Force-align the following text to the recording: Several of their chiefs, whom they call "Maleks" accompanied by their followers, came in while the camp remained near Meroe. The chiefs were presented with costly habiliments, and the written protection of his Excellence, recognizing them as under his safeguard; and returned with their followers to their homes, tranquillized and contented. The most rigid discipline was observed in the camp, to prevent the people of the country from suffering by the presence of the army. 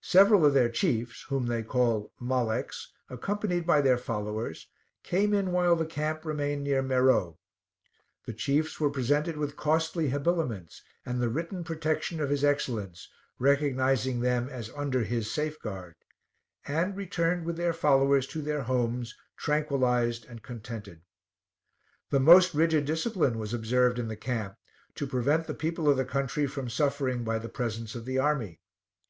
Several 0.00 0.46
of 0.46 0.54
their 0.54 0.70
chiefs, 0.70 1.26
whom 1.28 1.44
they 1.48 1.62
call 1.62 2.10
"Maleks" 2.18 2.86
accompanied 3.10 3.66
by 3.66 3.82
their 3.82 3.98
followers, 3.98 4.68
came 5.02 5.34
in 5.34 5.52
while 5.52 5.76
the 5.76 5.84
camp 5.84 6.24
remained 6.24 6.64
near 6.64 6.80
Meroe. 6.80 7.36
The 8.24 8.32
chiefs 8.32 8.80
were 8.80 8.88
presented 8.88 9.36
with 9.36 9.54
costly 9.58 10.08
habiliments, 10.08 10.80
and 11.04 11.20
the 11.20 11.28
written 11.28 11.62
protection 11.62 12.22
of 12.22 12.30
his 12.30 12.42
Excellence, 12.42 13.10
recognizing 13.38 14.20
them 14.20 14.48
as 14.48 14.70
under 14.74 15.02
his 15.02 15.30
safeguard; 15.30 15.94
and 16.66 16.96
returned 16.96 17.44
with 17.44 17.58
their 17.58 17.74
followers 17.74 18.26
to 18.28 18.40
their 18.40 18.62
homes, 18.62 19.14
tranquillized 19.36 20.24
and 20.26 20.42
contented. 20.42 21.02
The 22.08 22.18
most 22.18 22.54
rigid 22.54 22.86
discipline 22.86 23.36
was 23.38 23.52
observed 23.52 23.98
in 23.98 24.08
the 24.08 24.16
camp, 24.16 24.56
to 24.94 25.06
prevent 25.06 25.46
the 25.46 25.52
people 25.52 25.86
of 25.86 25.98
the 25.98 26.06
country 26.06 26.46
from 26.46 26.70
suffering 26.70 27.24
by 27.24 27.38
the 27.38 27.50
presence 27.50 27.94
of 27.94 28.06
the 28.06 28.16
army. 28.16 28.58